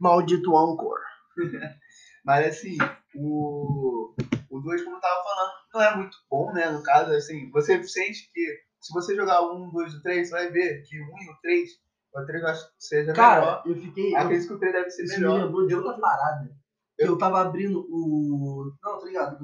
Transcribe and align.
Maldito 0.00 0.56
Anchor. 0.56 0.98
Mas 2.24 2.48
assim, 2.48 2.76
o, 3.14 4.14
o 4.50 4.60
2, 4.60 4.84
como 4.84 4.96
eu 4.96 5.00
tava 5.00 5.22
falando, 5.24 5.52
não 5.74 5.82
é 5.82 5.96
muito 5.96 6.16
bom, 6.30 6.52
né? 6.52 6.70
No 6.70 6.82
caso, 6.82 7.12
assim, 7.12 7.50
você 7.50 7.82
sente 7.82 8.30
que 8.32 8.46
se 8.80 8.92
você 8.92 9.14
jogar 9.14 9.40
o 9.42 9.64
1, 9.68 9.70
2 9.72 9.92
e 9.92 9.96
o 9.96 10.02
3, 10.02 10.28
você 10.28 10.34
vai 10.34 10.50
ver 10.50 10.82
que 10.82 10.98
o 11.00 11.04
1 11.04 11.06
e 11.06 11.30
o 11.30 11.36
3, 11.42 11.70
o 12.14 12.26
3 12.26 12.42
eu 12.42 12.48
acho 12.48 12.66
que 12.66 12.74
seja 12.78 13.12
Cara, 13.12 13.40
melhor. 13.40 13.62
eu 13.66 13.74
fiquei. 13.76 14.14
Acredito 14.16 14.48
que 14.48 14.54
o 14.54 14.58
3 14.58 14.72
deve 14.72 14.90
ser 14.90 15.04
Isso 15.04 15.14
me 15.14 15.20
melhor. 15.20 15.44
lembrou 15.44 15.66
de 15.66 15.74
outra 15.74 15.98
parada. 15.98 16.50
Eu 16.98 17.16
tava 17.16 17.40
abrindo 17.40 17.80
o. 17.88 18.70
Não, 18.82 18.98
tá 18.98 19.06
ligado? 19.06 19.38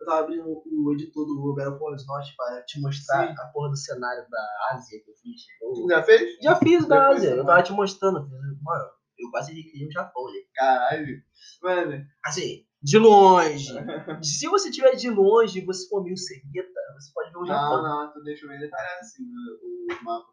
Eu 0.00 0.06
tava 0.06 0.20
abrindo 0.20 0.44
o 0.46 0.92
editor 0.92 1.26
do 1.26 1.52
Battle 1.56 1.76
Norte 2.06 2.32
pra 2.36 2.62
te 2.62 2.80
mostrar 2.80 3.26
Sim. 3.26 3.34
a 3.36 3.44
porra 3.46 3.70
do 3.70 3.76
cenário 3.76 4.24
da 4.30 4.48
Ásia 4.72 5.00
que 5.04 5.10
eu 5.10 5.14
fiz. 5.16 5.42
Tu 5.58 5.82
Eu 5.82 5.88
já 5.88 6.02
fez? 6.04 6.36
já 6.40 6.54
fiz 6.56 6.86
da 6.86 7.00
Depois 7.00 7.18
Ásia, 7.18 7.30
eu 7.34 7.44
tava 7.44 7.62
te 7.64 7.72
mostrando. 7.72 8.28
Mano, 8.62 8.84
eu 9.18 9.30
quase 9.30 9.52
recriei 9.52 9.86
o 9.86 9.92
Japão 9.92 10.26
ali. 10.28 10.46
Caralho. 10.54 11.22
Mano, 11.62 12.04
Assim, 12.24 12.64
de 12.82 12.98
longe. 12.98 13.68
Se 14.22 14.46
você 14.48 14.70
tiver 14.70 14.94
de 14.96 15.10
longe 15.10 15.58
e 15.60 15.64
você 15.64 15.88
for 15.88 16.02
meio 16.02 16.16
cegueta, 16.16 16.80
você 16.98 17.12
pode 17.14 17.30
ver 17.30 17.36
o 17.38 17.40
não, 17.40 17.46
Japão. 17.46 17.82
não, 17.82 18.12
tu 18.12 18.22
deixa 18.22 18.46
bem 18.48 18.58
detalhado 18.58 19.00
assim 19.00 19.22
o, 19.24 19.92
o 19.92 20.04
mapa. 20.04 20.26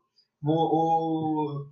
O, 0.44 0.54
o- 1.66 1.72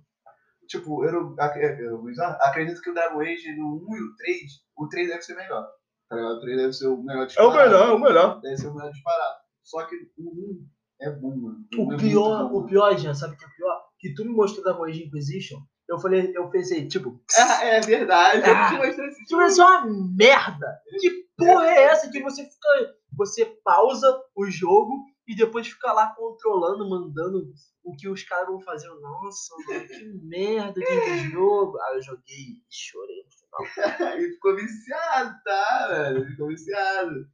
tipo, 0.68 1.04
eu, 1.04 1.12
não- 1.12 1.34
eu 1.38 2.22
acredito 2.42 2.80
que 2.82 2.90
o 2.90 2.94
Dragon 2.94 3.20
Age 3.20 3.56
no 3.56 3.76
1 3.88 3.96
e 3.96 4.02
o 4.02 4.16
3, 4.16 4.42
o 4.76 4.88
3 4.88 5.08
deve 5.08 5.22
ser 5.22 5.34
melhor. 5.34 5.66
Tá 6.08 6.16
ligado? 6.16 6.36
O 6.36 6.40
3 6.40 6.56
deve 6.56 6.72
ser 6.72 6.86
o 6.88 7.02
melhor 7.02 7.26
disparado. 7.26 7.74
é 7.74 7.92
o 7.92 7.98
melhor. 7.98 8.40
Deve 8.40 8.56
ser 8.56 8.68
o 8.68 8.74
melhor 8.74 8.90
disparado. 8.90 9.34
Só 9.64 9.86
que 9.86 9.96
o 10.18 10.30
1 10.30 10.66
é 11.00 11.10
bom, 11.10 11.36
mano. 11.36 11.58
um 11.78 11.86
O 11.88 11.92
é 11.92 11.96
pior, 11.96 12.52
o 12.52 12.66
pior, 12.66 12.96
Jean, 12.98 13.14
sabe 13.14 13.34
o 13.34 13.36
que 13.38 13.44
é 13.44 13.48
o 13.48 13.50
pior? 13.56 13.82
Que 13.98 14.14
tu 14.14 14.24
me 14.24 14.32
mostrou 14.32 14.64
da 14.64 14.72
Voyage 14.74 15.04
Inquisition, 15.04 15.58
eu 15.88 15.98
falei, 15.98 16.32
eu 16.36 16.50
pensei, 16.50 16.86
tipo, 16.86 17.20
É, 17.36 17.76
é 17.78 17.80
verdade. 17.80 18.42
Ah, 18.44 18.86
esse 18.86 19.22
Isso 19.22 19.50
ser 19.50 19.62
uma 19.62 19.86
merda! 19.86 20.80
Que 21.00 21.24
porra 21.36 21.66
é 21.66 21.84
essa 21.84 22.10
que 22.10 22.22
você 22.22 22.44
fica. 22.44 22.98
Você 23.16 23.46
pausa 23.64 24.22
o 24.36 24.46
jogo 24.46 25.06
e 25.26 25.34
depois 25.34 25.66
fica 25.66 25.92
lá 25.92 26.14
controlando, 26.14 26.88
mandando 26.88 27.52
o 27.82 27.96
que 27.96 28.08
os 28.08 28.22
caras 28.22 28.48
vão 28.48 28.60
fazer. 28.60 28.88
Nossa, 29.00 29.54
mano, 29.66 29.88
que 29.88 30.04
merda 30.24 30.80
de 30.80 31.18
jogo. 31.32 31.78
Aí 31.80 31.96
eu 31.96 32.02
joguei 32.02 32.36
e 32.36 32.66
chorei 32.70 33.24
no 33.24 33.66
final. 33.66 34.12
Ele 34.14 34.32
ficou 34.34 34.56
viciado, 34.56 35.34
tá, 35.44 35.88
velho? 35.88 36.18
Ele 36.18 36.30
ficou 36.30 36.48
viciado. 36.48 37.26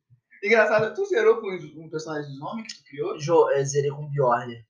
Engraçado, 0.42 0.94
tu 0.94 1.04
zerou 1.06 1.40
com 1.40 1.48
um 1.48 1.88
personagem 1.88 2.30
de 2.30 2.38
nome 2.38 2.64
que 2.64 2.74
tu 2.74 2.84
criou? 2.84 3.18
Jo, 3.18 3.50
é, 3.50 3.64
zerei 3.64 3.90
com 3.90 4.08
Bjorn. 4.10 4.64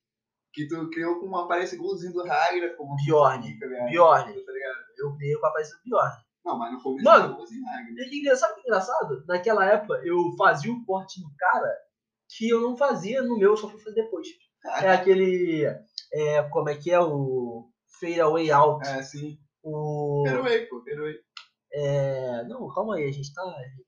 Que 0.55 0.67
tu 0.67 0.89
criou 0.89 1.19
com 1.19 1.25
uma 1.25 1.43
aparência 1.43 1.75
igualzinho 1.75 2.13
do 2.13 2.23
Ragnar, 2.23 2.75
como 2.77 2.95
Bjorn. 2.95 3.59
velho. 3.59 3.85
Bjorn. 3.87 4.45
Tá 4.45 4.51
ligado? 4.51 4.77
Eu 4.97 5.15
criei 5.17 5.35
com 5.35 5.45
a 5.45 5.49
aparência 5.49 5.75
do 5.75 5.83
Bjorn. 5.83 6.25
Não, 6.45 6.57
mas 6.57 6.71
no 6.73 6.81
começo 6.81 7.03
Mano. 7.03 7.37
sabe 8.37 8.53
o 8.53 8.55
que 8.55 8.61
é 8.61 8.63
engraçado? 8.63 9.25
Naquela 9.27 9.65
época 9.65 9.99
eu 10.05 10.15
fazia 10.37 10.71
o 10.71 10.85
porte 10.85 11.19
no 11.21 11.29
cara 11.37 11.75
que 12.29 12.49
eu 12.49 12.61
não 12.61 12.77
fazia 12.77 13.21
no 13.21 13.37
meu, 13.37 13.51
eu 13.51 13.57
só 13.57 13.67
fui 13.69 13.79
fazer 13.79 14.03
depois. 14.03 14.27
É 14.81 14.91
aquele. 14.91 15.65
É, 16.13 16.43
como 16.43 16.69
é 16.69 16.75
que 16.75 16.91
é 16.91 16.99
o. 16.99 17.69
Fade 17.99 18.21
Away 18.21 18.51
Out. 18.51 18.87
É, 18.87 19.01
sim. 19.01 19.37
O. 19.63 20.23
Perdoei, 20.25 20.65
pô, 20.65 20.81
perdoei. 20.81 21.15
É, 21.71 22.43
não, 22.45 22.67
calma 22.73 22.95
aí, 22.95 23.05
a 23.05 23.11
gente 23.11 23.33
tá, 23.33 23.41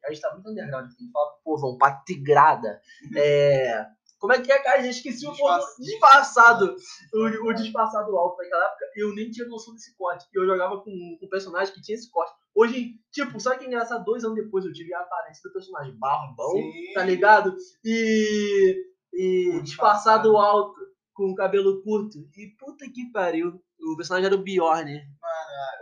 a 0.06 0.10
gente 0.12 0.22
tá 0.22 0.34
muito 0.34 0.50
underground. 0.50 0.88
Tem 0.88 1.08
que 1.08 1.12
falar 1.12 1.32
pro 1.32 1.42
povão, 1.44 1.78
pra 1.78 2.04
tigrada. 2.04 2.82
É, 3.16 3.86
como 4.20 4.34
é 4.34 4.42
que 4.42 4.52
é, 4.52 4.62
cara? 4.64 4.84
Eu 4.86 4.90
esqueci 4.90 5.26
o 5.28 5.32
Disfarça- 5.32 5.82
disfarçado. 5.82 6.76
O, 7.14 7.50
o 7.50 7.54
disfarçado 7.54 8.18
alto 8.18 8.38
naquela 8.42 8.66
época, 8.66 8.86
eu 8.96 9.14
nem 9.16 9.30
tinha 9.30 9.48
noção 9.48 9.74
desse 9.74 9.96
corte. 9.96 10.26
E 10.34 10.40
eu 10.40 10.46
jogava 10.46 10.82
com 10.82 10.90
um 10.92 11.28
personagem 11.30 11.74
que 11.74 11.82
tinha 11.82 11.96
esse 11.96 12.10
corte. 12.10 12.34
Hoje, 12.56 12.96
tipo, 13.12 13.40
sabe 13.40 13.60
que 13.60 13.66
é 13.66 13.68
engraçado? 13.68 14.04
Dois 14.04 14.24
anos 14.24 14.36
depois 14.36 14.66
eu 14.66 14.74
tive 14.74 14.94
a 14.94 15.02
aparência 15.02 15.42
do 15.44 15.54
personagem 15.54 15.96
barbão, 16.00 16.52
Sim. 16.54 16.94
tá 16.94 17.04
ligado? 17.04 17.56
E, 17.86 18.84
e 19.14 19.50
O 19.58 19.62
disfarçado 19.62 20.36
alto, 20.38 20.76
com 21.14 21.36
cabelo 21.36 21.82
curto. 21.84 22.18
E 22.36 22.56
puta 22.60 22.86
que 22.92 23.12
pariu. 23.12 23.62
O 23.80 23.96
personagem 23.96 24.26
era 24.26 24.36
o 24.36 24.44
Bjorn. 24.44 25.00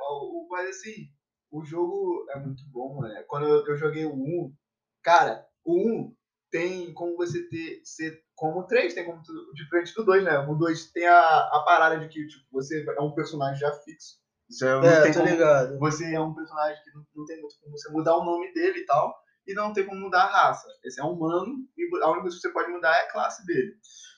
O, 0.01 0.43
o- 0.43 0.47
mas 0.49 0.69
assim, 0.69 1.07
o 1.51 1.63
jogo 1.63 2.25
é 2.29 2.39
muito 2.39 2.63
bom, 2.69 3.01
né? 3.01 3.23
Quando 3.27 3.45
eu 3.47 3.77
joguei 3.77 4.05
o 4.05 4.13
1, 4.13 4.53
cara, 5.01 5.45
o 5.63 5.73
1 5.79 6.15
tem 6.57 6.93
como 6.93 7.15
você 7.17 7.47
ter. 7.49 7.81
Ser, 7.83 8.19
como 8.35 8.59
o 8.61 8.67
3 8.67 8.93
tem 8.93 9.05
como 9.05 9.21
tu- 9.23 9.51
diferente 9.53 9.93
do 9.93 10.03
2, 10.05 10.23
né? 10.23 10.37
O 10.39 10.55
2 10.55 10.91
tem 10.91 11.05
a, 11.07 11.19
a 11.19 11.63
parada 11.65 11.97
de 11.99 12.07
que 12.07 12.25
tipo, 12.27 12.45
você 12.51 12.85
é 12.97 13.01
um 13.01 13.13
personagem 13.13 13.59
já 13.59 13.71
fixo. 13.71 14.15
Você 14.49 14.65
não 14.65 14.81
tem 15.03 15.13
como- 15.13 15.25
ligado. 15.25 15.79
você 15.79 16.13
é 16.13 16.19
um 16.21 16.33
personagem 16.33 16.81
que 16.83 16.91
não, 16.93 17.03
não 17.15 17.25
tem 17.25 17.41
muito 17.41 17.55
como 17.61 17.77
você 17.77 17.91
mudar 17.91 18.15
o 18.17 18.23
nome 18.23 18.53
dele 18.53 18.79
e 18.79 18.85
tal, 18.85 19.15
e 19.47 19.53
não 19.53 19.73
tem 19.73 19.85
como 19.85 19.99
mudar 19.99 20.23
a 20.23 20.31
raça. 20.31 20.67
Esse 20.83 21.01
é 21.01 21.03
humano, 21.03 21.53
e 21.77 21.83
a 22.03 22.07
única 22.07 22.21
coisa 22.21 22.35
que 22.37 22.41
você 22.41 22.53
pode 22.53 22.71
mudar 22.71 22.95
é 22.95 23.01
a 23.01 23.11
classe 23.11 23.45
dele. 23.45 23.73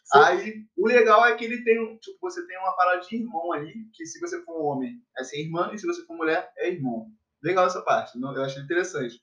Sim. 0.05 0.19
Aí, 0.19 0.53
o 0.77 0.87
legal 0.87 1.25
é 1.25 1.35
que 1.35 1.43
ele 1.45 1.63
tem, 1.63 1.81
um- 1.81 1.97
tipo, 1.97 2.17
você 2.21 2.45
tem 2.45 2.57
uma 2.59 2.75
parada 2.75 3.01
de 3.01 3.15
irmão 3.15 3.51
ali, 3.53 3.73
que 3.93 4.05
se 4.05 4.19
você 4.19 4.41
for 4.43 4.61
um 4.61 4.65
homem, 4.65 5.01
é 5.17 5.23
ser 5.23 5.41
irmã, 5.41 5.71
e 5.73 5.77
se 5.79 5.85
você 5.87 6.05
for 6.05 6.15
mulher, 6.15 6.49
é 6.57 6.69
irmão. 6.69 7.07
Legal 7.43 7.65
essa 7.67 7.81
parte, 7.81 8.17
não- 8.19 8.35
eu 8.35 8.43
achei 8.43 8.61
interessante. 8.61 9.15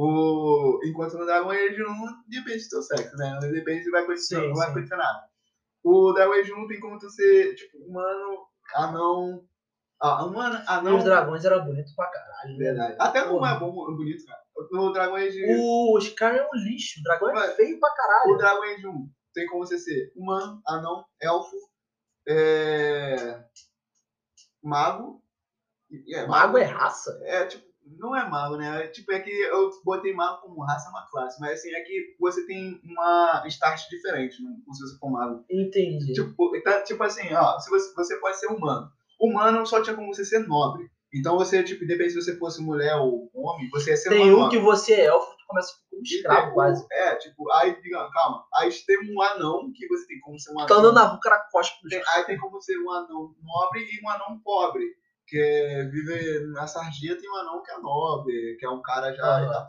O, 0.00 0.78
enquanto 0.84 1.18
no 1.18 1.26
Dragon 1.26 1.50
Age 1.50 1.82
1, 1.82 2.06
depende 2.28 2.58
do 2.58 2.68
seu 2.70 2.82
sexo, 2.82 3.16
né? 3.16 3.36
Não 3.42 3.50
depende 3.50 3.82
se 3.82 3.90
vai 3.90 4.06
condicionar, 4.06 4.44
Sim, 4.44 4.48
não 4.50 4.56
vai 4.56 4.72
condicionar. 4.72 5.24
O 5.82 6.12
Dragon 6.12 6.32
Age 6.34 6.52
1 6.52 6.66
tem 6.68 6.78
como 6.80 6.98
tu 7.00 7.10
ser, 7.10 7.54
tipo, 7.56 7.78
humano, 7.78 8.46
anão, 8.76 9.44
ah, 10.00 10.24
humano, 10.24 10.54
E 10.56 10.64
anão, 10.68 10.98
os 10.98 11.04
dragões 11.04 11.44
eram 11.44 11.64
bonitos 11.64 11.92
pra 11.96 12.06
caralho. 12.10 12.50
né? 12.52 12.56
Verdade. 12.58 12.96
Até 13.00 13.24
não 13.26 13.44
é 13.44 13.58
bom, 13.58 13.90
é 13.90 13.96
bonito, 13.96 14.24
cara. 14.24 14.40
No 14.70 14.92
Dragon 14.92 15.16
Age, 15.16 15.44
O 15.58 16.00
Scar 16.00 16.34
é 16.36 16.46
um 16.46 16.54
lixo. 16.54 17.00
O 17.00 17.02
dragão 17.02 17.36
é 17.36 17.54
feio 17.56 17.80
pra 17.80 17.90
o 17.90 17.94
caralho. 17.94 18.36
Dragon 18.38 18.62
Age 18.62 18.86
1 18.86 19.10
tem 19.34 19.46
como 19.48 19.66
você 19.66 19.78
ser 19.78 20.12
humano, 20.16 20.60
anão, 20.66 21.04
elfo, 21.20 21.56
é... 22.28 23.42
mago. 24.62 25.22
e- 25.90 26.14
É, 26.14 26.26
Mago 26.26 26.56
é 26.58 26.64
raça? 26.64 27.18
É, 27.24 27.46
tipo, 27.46 27.67
não 27.96 28.14
é 28.16 28.28
mago, 28.28 28.56
né? 28.56 28.84
É, 28.84 28.88
Tipo, 28.88 29.12
é 29.12 29.20
que 29.20 29.30
eu 29.30 29.70
botei 29.84 30.12
mago 30.12 30.42
como 30.42 30.64
raça, 30.64 30.88
é 30.88 30.90
uma 30.90 31.06
classe. 31.10 31.40
Mas 31.40 31.60
assim, 31.60 31.72
é 31.72 31.80
que 31.80 32.16
você 32.18 32.46
tem 32.46 32.80
uma 32.84 33.42
start 33.46 33.88
diferente, 33.88 34.42
não 34.42 34.74
se 34.74 34.82
você 34.82 34.98
for 34.98 35.10
mago. 35.10 35.44
Entendi. 35.50 36.12
Tipo, 36.12 36.52
tá, 36.62 36.82
tipo 36.82 37.02
assim, 37.02 37.32
ó, 37.32 37.58
se 37.58 37.70
você, 37.70 37.94
você 37.94 38.16
pode 38.16 38.38
ser 38.38 38.48
humano. 38.48 38.90
Humano 39.20 39.66
só 39.66 39.82
tinha 39.82 39.96
como 39.96 40.14
você 40.14 40.24
ser 40.24 40.46
nobre. 40.46 40.90
Então 41.12 41.36
você, 41.36 41.62
tipo, 41.62 41.84
independente 41.84 42.12
se 42.12 42.22
você 42.22 42.38
fosse 42.38 42.60
mulher 42.60 42.94
ou 42.96 43.30
homem, 43.34 43.68
você 43.70 43.90
ia 43.90 43.96
ser 43.96 44.10
Tem 44.10 44.32
um 44.32 44.48
que 44.48 44.58
você 44.58 44.92
é 44.92 45.04
elfo, 45.06 45.36
tu 45.38 45.46
começa 45.46 45.72
como 45.90 46.02
E 46.02 46.04
escravo 46.04 46.52
quase. 46.52 46.86
É, 46.92 47.16
tipo, 47.16 47.50
aí, 47.52 47.80
diga, 47.80 48.08
calma. 48.12 48.44
Aí 48.54 48.70
tem 48.86 48.98
um 49.14 49.22
anão, 49.22 49.72
que 49.74 49.88
você 49.88 50.06
tem 50.06 50.20
como 50.20 50.38
ser 50.38 50.52
um 50.52 50.58
anão. 50.58 50.66
Tá 50.66 50.74
andando 50.74 50.94
na 50.94 51.04
rua, 51.04 51.16
o 51.16 51.20
cara 51.20 51.48
cospe 51.50 51.78
aí 52.14 52.24
tem 52.24 52.36
como 52.36 52.60
ser 52.60 52.78
um 52.78 52.90
anão 52.90 53.34
nobre 53.42 53.80
e 53.80 54.04
um 54.04 54.10
anão 54.10 54.38
pobre. 54.44 54.84
Que 55.28 55.38
é, 55.38 55.84
vive 55.84 56.46
na 56.52 56.66
sarjeta 56.66 57.20
e 57.22 57.28
um 57.28 57.36
anão 57.36 57.62
que 57.62 57.70
é 57.70 57.78
nobre, 57.78 58.56
que 58.58 58.64
é 58.64 58.70
um 58.70 58.80
cara 58.80 59.12
já. 59.12 59.22
Ah, 59.22 59.46
tá? 59.46 59.66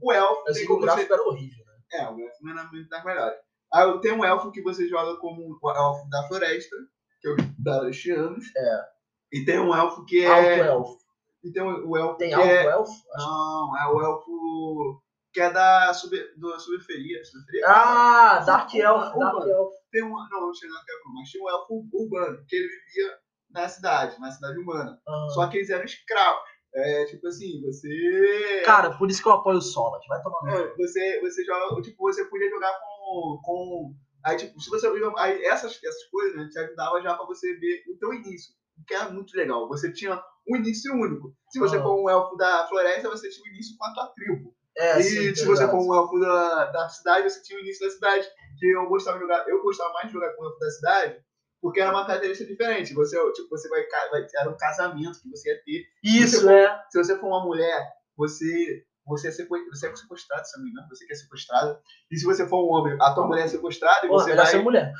O 0.00 0.12
elfo 0.12 0.40
Eu 0.40 0.44
tem 0.44 0.54
sei 0.54 0.66
que 0.66 0.72
o 0.72 0.80
gráfico 0.80 1.12
era 1.12 1.22
horrível, 1.22 1.64
né? 1.66 1.72
É, 1.92 2.08
o 2.08 2.18
elfo 2.18 2.38
não 2.42 2.58
é 2.58 2.64
muito 2.70 2.88
das 2.88 3.04
melhores. 3.04 3.38
Aí 3.72 4.00
tem 4.00 4.12
um 4.12 4.24
elfo 4.24 4.50
que 4.50 4.62
você 4.62 4.88
joga 4.88 5.18
como 5.18 5.58
o 5.60 5.70
elfo 5.70 6.08
da 6.08 6.26
floresta, 6.28 6.76
que 7.20 7.28
é 7.28 7.30
o 7.32 7.36
da 7.58 7.80
anos. 7.80 8.56
É. 8.56 8.84
E 9.32 9.44
tem 9.44 9.58
um 9.58 9.74
elfo 9.74 10.04
que 10.04 10.24
Alto 10.24 10.46
é. 10.46 10.58
elfo. 10.60 10.98
E 11.42 11.52
tem 11.52 11.62
o 11.62 11.96
elfo 11.96 12.16
Tem 12.16 12.28
que 12.28 12.34
alto 12.34 12.46
é. 12.46 12.64
elfo? 12.66 12.92
Não, 13.16 13.78
é 13.78 13.88
o 13.88 14.00
elfo 14.00 15.02
que 15.32 15.40
é 15.40 15.50
da 15.50 15.92
sub, 15.94 16.14
do 16.36 16.60
subferia. 16.60 17.24
subferia? 17.24 17.64
Ah, 17.66 18.40
Dark 18.40 18.72
Elf, 18.74 19.18
Dark. 19.18 19.46
Elf. 19.46 19.72
Tem 19.90 20.04
um, 20.04 20.10
não, 20.10 20.40
não 20.40 20.52
tinha 20.52 20.70
Dark 20.70 20.86
Elf, 20.88 21.02
mas 21.14 21.28
tinha 21.30 21.42
um 21.42 21.48
elfo 21.50 21.88
urbano, 21.92 22.44
que 22.46 22.56
ele 22.56 22.68
vivia 22.68 23.18
na 23.52 23.68
cidade, 23.68 24.18
na 24.20 24.30
cidade 24.30 24.58
humana. 24.58 24.98
Ah. 25.06 25.26
Só 25.34 25.46
que 25.48 25.58
eles 25.58 25.70
eram 25.70 25.84
escravos. 25.84 26.42
É, 26.74 27.04
tipo 27.04 27.26
assim, 27.28 27.60
você. 27.62 28.62
Cara, 28.64 28.96
por 28.96 29.10
isso 29.10 29.22
que 29.22 29.28
eu 29.28 29.32
apoio 29.32 29.58
o 29.58 29.62
Solas. 29.62 30.02
Vai 30.08 30.22
tomar. 30.22 30.54
É, 30.58 30.74
você, 30.76 31.20
você 31.20 31.44
joga, 31.44 31.82
tipo, 31.82 32.02
você 32.02 32.24
podia 32.24 32.48
jogar 32.48 32.72
com. 32.80 33.40
com 33.44 33.94
aí, 34.24 34.36
tipo, 34.38 34.58
se 34.58 34.70
você. 34.70 34.86
Aí 35.18 35.44
essas, 35.44 35.78
essas 35.84 36.04
coisas, 36.10 36.34
né, 36.36 36.48
te 36.50 36.58
ajudava 36.58 37.02
já 37.02 37.14
pra 37.14 37.26
você 37.26 37.54
ver 37.58 37.82
o 37.92 37.98
teu 37.98 38.14
início. 38.14 38.54
Que 38.86 38.94
é 38.94 39.08
muito 39.10 39.36
legal. 39.36 39.68
Você 39.68 39.92
tinha 39.92 40.20
um 40.48 40.56
início 40.56 40.94
único. 40.94 41.34
Se 41.50 41.58
você 41.60 41.76
Ah. 41.76 41.82
for 41.82 42.02
um 42.02 42.08
elfo 42.08 42.36
da 42.36 42.66
floresta, 42.66 43.10
você 43.10 43.28
tinha 43.28 43.44
o 43.44 43.54
início 43.54 43.76
com 43.78 43.84
a 43.84 43.92
tua 43.92 44.06
tribo. 44.14 44.54
É, 44.78 44.98
e 44.98 45.02
sim, 45.02 45.34
se 45.34 45.44
você 45.44 45.68
for 45.68 45.76
um 45.86 45.94
elfo 45.94 46.18
da, 46.18 46.64
da 46.70 46.88
cidade, 46.88 47.28
você 47.30 47.42
tinha 47.42 47.58
o 47.58 47.62
início 47.62 47.86
da 47.86 47.92
cidade. 47.92 48.26
Que 48.58 48.66
eu 48.74 48.86
gostava 48.88 49.18
de 49.18 49.24
jogar, 49.24 49.46
eu 49.46 49.62
gostava 49.62 49.92
mais 49.92 50.06
de 50.06 50.14
jogar 50.14 50.30
com 50.34 50.42
o 50.42 50.46
elfo 50.46 50.58
da 50.58 50.70
cidade, 50.70 51.22
porque 51.62 51.80
era 51.80 51.90
uma 51.92 52.04
característica 52.06 52.50
diferente. 52.50 52.92
Você, 52.92 53.16
tipo, 53.32 53.48
você 53.48 53.68
vai, 53.68 53.82
vai 54.10 54.26
era 54.36 54.50
um 54.50 54.56
casamento 54.56 55.20
que 55.22 55.30
você 55.30 55.48
ia 55.50 55.62
ter. 55.64 55.84
Isso, 56.04 56.40
você- 56.42 56.52
é. 56.52 56.80
Se 56.90 56.98
você 57.02 57.16
for 57.18 57.28
uma 57.28 57.44
mulher, 57.44 57.88
você 58.16 58.84
você 59.06 59.28
é, 59.28 59.32
você 59.32 59.88
é 59.88 59.96
sequestrado, 59.96 60.46
se 60.46 60.56
não 60.58 60.64
me 60.64 60.70
engano, 60.70 60.88
você 60.88 61.04
que 61.06 61.12
é 61.12 61.16
sequestrado. 61.16 61.76
E 62.10 62.16
se 62.16 62.24
você 62.24 62.46
for 62.46 62.64
um 62.64 62.72
homem, 62.72 62.96
a 63.00 63.12
tua 63.14 63.26
mulher 63.26 63.44
é 63.44 63.48
sequestrada 63.48 64.06
e 64.06 64.08
Pô, 64.08 64.14
você 64.18 64.30
melhor 64.30 64.42
vai. 64.42 64.50
ser 64.52 64.62
mulher. 64.62 64.92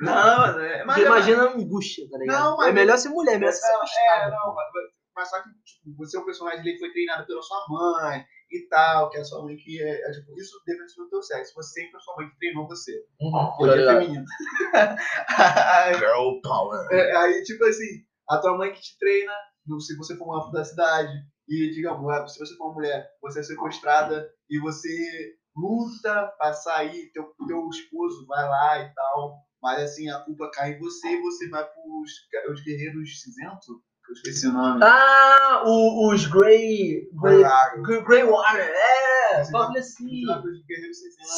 Não, 0.00 0.56
né? 0.58 0.84
Mas, 0.84 0.96
Porque 0.96 1.06
imagina 1.08 1.42
a 1.44 1.52
angústia, 1.52 2.08
tá 2.10 2.18
ligado? 2.18 2.38
Não, 2.42 2.56
mas- 2.56 2.68
É 2.68 2.72
melhor 2.72 2.98
ser 2.98 3.08
mulher, 3.10 3.38
melhor 3.38 3.52
ser 3.52 3.72
Não, 3.72 3.82
é, 3.82 4.30
não, 4.30 4.54
mas, 4.54 4.66
mas 5.14 5.30
só 5.30 5.42
que 5.42 5.48
tipo, 5.64 5.96
você, 5.96 6.18
o 6.18 6.24
personagem 6.24 6.62
dele, 6.64 6.78
foi 6.78 6.90
treinado 6.92 7.24
pela 7.26 7.40
sua 7.40 7.64
mãe 7.68 8.24
e 8.50 8.68
tal, 8.68 9.10
que 9.10 9.18
é 9.18 9.20
a 9.20 9.24
sua 9.24 9.42
mãe 9.42 9.56
que 9.56 9.82
é, 9.82 10.08
é, 10.08 10.10
tipo, 10.12 10.38
isso 10.38 10.60
depende 10.64 10.94
do 10.96 11.08
teu 11.08 11.22
sexo. 11.22 11.54
Você 11.54 11.80
sempre 11.80 11.96
a 11.96 12.00
sua 12.00 12.16
mãe 12.16 12.28
que 12.28 12.38
treinou 12.38 12.66
você. 12.66 13.04
Uhum, 13.20 13.52
Poder 13.56 13.76
ligado. 13.76 14.00
feminino. 14.00 14.24
Girl 15.98 16.40
power. 16.42 16.86
é, 16.92 17.16
aí, 17.16 17.42
tipo 17.42 17.64
assim, 17.64 18.04
a 18.28 18.38
tua 18.38 18.56
mãe 18.56 18.72
que 18.72 18.80
te 18.80 18.98
treina, 18.98 19.32
se 19.80 19.96
você 19.96 20.16
for 20.16 20.24
uma 20.24 20.52
da 20.52 20.64
cidade, 20.64 21.12
e 21.48 21.70
digamos, 21.70 22.32
se 22.32 22.38
você 22.38 22.56
for 22.56 22.66
uma 22.66 22.74
mulher, 22.74 23.08
você 23.20 23.40
é 23.40 23.42
sequestrada 23.42 24.28
e 24.50 24.58
você 24.60 25.36
luta 25.56 26.26
pra 26.38 26.52
sair, 26.52 27.10
teu, 27.12 27.32
teu 27.46 27.68
esposo 27.68 28.26
vai 28.26 28.48
lá 28.48 28.78
e 28.82 28.94
tal, 28.94 29.38
mas 29.62 29.82
assim, 29.82 30.08
a 30.10 30.20
culpa 30.20 30.50
cai 30.52 30.72
em 30.72 30.78
você 30.78 31.08
e 31.08 31.22
você 31.22 31.48
vai 31.48 31.64
pros 31.64 32.10
os 32.50 32.62
guerreiros 32.62 33.20
cinzentos, 33.20 33.66
eu 34.08 34.12
esqueci 34.14 34.46
o 34.48 34.52
nome. 34.52 34.80
Ah, 34.82 35.62
o- 35.66 36.12
os 36.12 36.26
Grey. 36.26 37.08
Grey. 37.20 37.42
Grey, 37.82 38.02
Grey 38.04 38.24
Warrior, 38.24 38.64
é! 38.66 39.50
Bagulho 39.50 39.78
assim. 39.80 40.22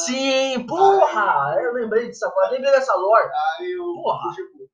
Sim, 0.05 0.65
porra! 0.67 1.55
Eu 1.59 1.73
lembrei 1.73 2.07
disso 2.09 2.25
agora, 2.25 2.51
lembrei 2.51 2.71
dessa 2.71 2.95
lore. 2.95 3.29
Aí 3.59 3.71
eu, 3.71 3.83
Porra. 3.83 4.33
tipo, 4.33 4.69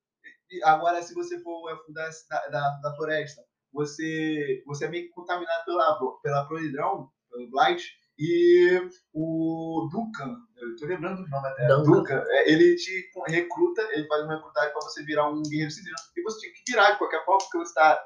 agora 0.63 1.01
se 1.01 1.13
você 1.13 1.39
for 1.41 1.63
o 1.63 1.69
elfo 1.69 1.91
da, 1.93 2.09
da, 2.51 2.69
da 2.81 2.95
floresta, 2.95 3.41
você, 3.73 4.63
você 4.65 4.85
é 4.85 4.89
meio 4.89 5.05
que 5.07 5.11
contaminado 5.13 5.65
pela, 5.65 5.97
pela 6.21 6.47
proidrão, 6.47 7.09
pelo 7.31 7.49
Blight, 7.49 7.83
e 8.17 8.81
o 9.13 9.89
Duncan, 9.91 10.35
eu 10.57 10.75
tô 10.77 10.85
lembrando 10.85 11.23
do 11.23 11.29
nome 11.29 11.47
até, 11.47 11.67
Duncan. 11.67 12.23
É, 12.27 12.51
ele 12.51 12.75
te 12.75 13.09
recruta, 13.27 13.81
ele 13.91 14.07
faz 14.07 14.23
uma 14.23 14.35
recrutagem 14.35 14.71
pra 14.71 14.81
você 14.81 15.03
virar 15.03 15.29
um 15.29 15.41
guerreiro 15.43 15.71
cinzento, 15.71 15.95
e 16.15 16.21
você 16.23 16.41
tem 16.41 16.53
que 16.53 16.71
virar 16.71 16.91
de 16.91 16.97
qualquer 16.97 17.23
forma, 17.25 17.39
porque 17.39 17.57
você 17.57 17.73
tá, 17.73 18.01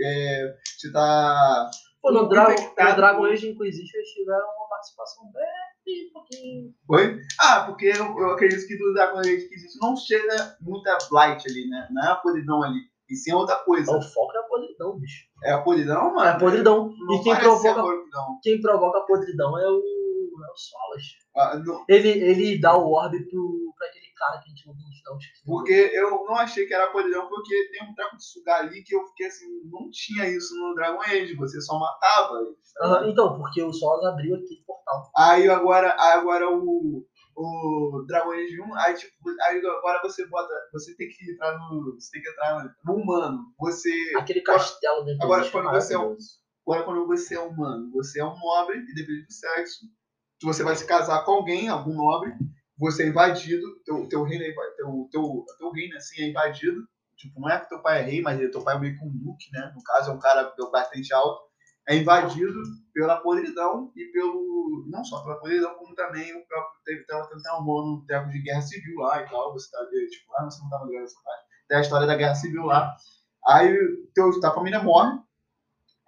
é, 0.00 0.54
você 0.64 0.92
tá 0.92 1.70
Pô, 2.00 2.10
no 2.10 2.28
Dragon, 2.28 2.60
no 2.60 2.96
Dragon 2.96 3.24
Age 3.26 3.48
Inquisition 3.48 3.96
eles 3.96 4.10
tiveram 4.10 4.44
uma 4.56 4.68
participação 4.68 5.30
bem 5.32 6.10
pouquinho. 6.12 6.74
Oi? 6.88 7.20
Ah, 7.40 7.64
porque 7.66 7.86
eu, 7.86 8.18
eu 8.18 8.30
acredito 8.30 8.66
que 8.66 8.76
do 8.76 8.92
Dragon 8.92 9.18
Age 9.18 9.48
existe 9.50 9.78
não 9.80 9.96
chega 9.96 10.56
muita 10.60 10.96
Blight 11.10 11.48
ali, 11.48 11.68
né? 11.68 11.88
Não 11.90 12.02
é 12.02 12.08
a 12.08 12.16
podridão 12.16 12.62
ali. 12.62 12.80
E 13.12 13.16
sim 13.16 13.30
é 13.30 13.36
outra 13.36 13.56
coisa. 13.56 13.82
Então, 13.90 13.98
o 13.98 14.02
foco 14.02 14.32
é 14.34 14.38
a 14.40 14.42
podridão, 14.44 14.98
bicho. 14.98 15.26
É 15.44 15.52
a 15.52 15.62
podridão, 15.62 16.08
É 16.10 16.14
mano? 16.14 16.30
a 16.30 16.38
podridão. 16.38 16.94
Não 16.98 17.14
E 17.16 17.22
quem 17.22 17.36
provoca, 17.36 17.82
podridão. 17.82 18.38
quem 18.42 18.60
provoca 18.60 18.98
a 18.98 19.02
podridão 19.02 19.58
é 19.58 19.68
o, 19.68 19.76
é 19.76 20.52
o 20.52 20.56
Solas. 20.56 21.02
Ah, 21.36 21.62
Ele, 21.88 22.08
ele 22.08 22.58
dá 22.60 22.76
o 22.76 22.90
orbe 22.90 23.28
pro, 23.28 23.72
pra 23.76 23.86
aquele 23.88 24.06
cara 24.16 24.38
que 24.38 24.46
a 24.46 24.48
gente 24.48 24.66
não 24.66 24.74
não 24.74 25.18
porque 25.44 25.90
eu 25.92 26.10
não 26.24 26.36
achei 26.36 26.66
que 26.66 26.72
era 26.72 26.90
podridão, 26.92 27.28
porque 27.28 27.68
tem 27.70 27.88
um 27.88 27.94
treco 27.94 28.16
de 28.16 28.24
sugar 28.24 28.60
ali 28.60 28.82
que 28.82 28.94
eu 28.94 29.04
fiquei 29.08 29.26
assim, 29.26 29.46
não 29.70 29.90
tinha 29.90 30.28
isso 30.28 30.54
no 30.56 30.74
Dragon 30.74 31.00
Age, 31.02 31.34
você 31.34 31.60
só 31.60 31.78
matava. 31.78 32.38
tá 32.78 33.08
então, 33.08 33.36
porque 33.36 33.62
o 33.62 33.72
Solas 33.72 34.04
abriu 34.06 34.34
aquele 34.36 34.62
portal. 34.66 35.10
Aí 35.16 35.48
agora, 35.50 35.94
aí 35.98 36.12
agora 36.18 36.48
o, 36.50 37.04
o 37.34 38.04
Dragon 38.06 38.32
Age 38.32 38.60
1, 38.60 38.74
aí 38.76 38.94
tipo, 38.94 39.12
aí 39.42 39.58
agora 39.58 40.00
você 40.02 40.26
bota, 40.26 40.52
você 40.72 40.94
tem 40.96 41.08
que 41.08 41.32
entrar 41.32 41.58
no, 41.58 41.94
você 41.94 42.10
tem 42.12 42.22
que 42.22 42.28
entrar 42.28 42.76
no 42.84 42.94
humano, 42.94 43.52
você 43.58 43.90
Aquele 44.16 44.42
castelo 44.42 45.04
dentro 45.04 45.24
agora, 45.24 45.40
do 45.40 45.44
bicho 45.44 45.58
é 45.58 45.62
quando 45.62 45.74
você 45.74 45.94
é 45.94 45.98
um-. 45.98 46.16
Agora, 46.64 46.84
quando 46.84 47.06
você 47.06 47.34
é 47.34 47.40
humano, 47.40 47.90
você 47.92 48.20
é 48.20 48.24
um 48.24 48.38
nobre, 48.38 48.78
independente 48.78 49.26
do 49.26 49.32
sexo. 49.32 49.86
Se 50.40 50.46
você 50.46 50.62
vai 50.62 50.76
se 50.76 50.86
casar 50.86 51.24
com 51.24 51.32
alguém, 51.32 51.68
algum 51.68 51.94
nobre, 51.94 52.32
você 52.78 53.04
é 53.04 53.08
invadido, 53.08 53.66
teu, 53.84 54.08
teu 54.08 54.22
reino 54.22 54.44
é 54.44 54.52
teu, 54.76 55.08
teu, 55.10 55.44
teu 55.58 55.70
reino 55.70 55.96
assim, 55.96 56.22
é 56.22 56.28
invadido. 56.28 56.86
Tipo, 57.16 57.40
não 57.40 57.50
é 57.50 57.60
que 57.60 57.68
teu 57.68 57.80
pai 57.80 58.00
é 58.00 58.02
rei, 58.02 58.22
mas 58.22 58.38
teu 58.50 58.62
pai 58.62 58.76
é 58.76 58.78
meio 58.78 58.96
que 58.96 59.04
um 59.04 59.10
duque, 59.10 59.50
né? 59.52 59.72
No 59.74 59.82
caso, 59.82 60.10
é 60.10 60.14
um 60.14 60.18
cara 60.18 60.52
bastante 60.72 61.12
alto. 61.12 61.51
É 61.88 61.96
invadido 61.96 62.60
pela 62.94 63.20
podridão 63.20 63.92
e 63.96 64.04
pelo. 64.12 64.86
Não 64.88 65.04
só 65.04 65.22
pela 65.22 65.40
podridão, 65.40 65.74
como 65.74 65.94
também 65.94 66.34
o 66.36 66.46
próprio. 66.46 66.80
Teve 66.84 67.04
tava 67.04 67.28
tendo 67.28 67.40
até 67.40 67.52
um 67.54 67.64
bom 67.64 67.86
no 67.86 68.06
tempo 68.06 68.28
de 68.30 68.42
guerra 68.42 68.62
civil 68.62 68.96
lá 68.98 69.22
e 69.22 69.28
tal. 69.28 69.52
Você 69.52 69.70
tá 69.70 69.78
tipo, 69.86 70.32
ah, 70.36 70.44
você 70.44 70.62
não 70.62 70.70
tava 70.70 70.86
ligado 70.86 71.02
nessa 71.02 71.20
parte. 71.24 71.44
Tem 71.68 71.78
a 71.78 71.80
história 71.80 72.06
da 72.06 72.16
guerra 72.16 72.34
civil 72.34 72.64
lá. 72.64 72.94
Aí 73.48 73.76
teu, 74.14 74.38
tua 74.38 74.54
família 74.54 74.82
morre 74.82 75.18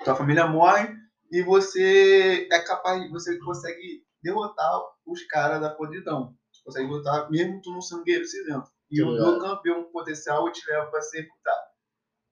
tua 0.04 0.14
família 0.14 0.46
morre 0.46 0.94
e 1.32 1.42
você 1.42 2.46
é 2.52 2.58
capaz, 2.60 3.10
você 3.10 3.38
consegue 3.38 4.04
derrotar 4.22 4.80
os 5.06 5.22
caras 5.24 5.60
da 5.60 5.70
podridão. 5.70 6.34
Você 6.52 6.62
consegue 6.64 6.88
derrotar 6.88 7.30
mesmo 7.30 7.60
tu 7.62 7.72
não 7.72 7.80
sendo 7.80 8.04
guerreiro 8.04 8.26
cinzento. 8.26 8.68
E 8.90 9.02
o 9.02 9.62
vê 9.62 9.72
um 9.72 9.90
potencial 9.90 10.50
te 10.52 10.62
leva 10.70 10.86
para 10.86 11.00
se 11.00 11.20
recrutar. 11.20 11.58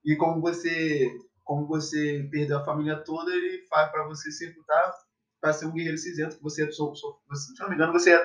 E 0.05 0.15
como 0.15 0.39
você, 0.39 1.09
como 1.43 1.67
você 1.67 2.27
perdeu 2.31 2.57
a 2.57 2.65
família 2.65 2.97
toda, 3.03 3.31
ele 3.31 3.65
faz 3.67 3.91
para 3.91 4.05
você 4.07 4.31
se 4.31 4.47
recrutar 4.47 4.93
para 5.41 5.51
ser 5.51 5.65
um 5.65 5.73
guerreiro 5.73 5.97
cinzento. 5.97 6.37
Que 6.37 6.43
você, 6.43 6.71
so, 6.71 6.95
so, 6.95 7.19
você, 7.27 7.53
se 7.53 7.61
não 7.61 7.69
me 7.69 7.75
engano, 7.75 7.91
você 7.91 8.17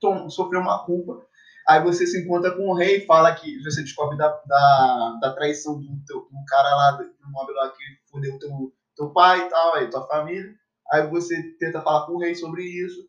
tom, 0.00 0.30
sofreu 0.30 0.60
uma 0.60 0.84
culpa. 0.84 1.26
Aí 1.66 1.82
você 1.82 2.06
se 2.06 2.22
encontra 2.22 2.54
com 2.54 2.68
o 2.68 2.74
rei 2.74 2.98
e 2.98 3.06
fala 3.06 3.34
que 3.34 3.60
você 3.62 3.82
descobre 3.82 4.16
da, 4.18 4.28
da, 4.46 5.18
da 5.20 5.34
traição 5.34 5.80
do, 5.80 6.04
teu, 6.06 6.20
do 6.20 6.44
cara 6.46 6.68
lá, 6.76 6.90
do 6.92 7.30
nobre 7.32 7.54
lá 7.54 7.70
que 7.70 7.82
fudeu 8.10 8.38
teu, 8.38 8.72
teu 8.94 9.10
pai 9.10 9.40
e 9.40 9.48
tal, 9.48 9.74
aí 9.74 9.90
tua 9.90 10.06
família. 10.06 10.54
Aí 10.92 11.08
você 11.08 11.42
tenta 11.58 11.80
falar 11.80 12.06
com 12.06 12.12
o 12.12 12.20
rei 12.20 12.34
sobre 12.34 12.62
isso. 12.62 13.08